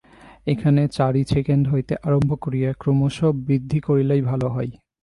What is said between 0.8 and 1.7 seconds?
চারি সেকেণ্ড